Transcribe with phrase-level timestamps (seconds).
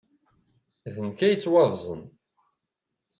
[0.93, 2.01] D nekk ay yettwabẓen.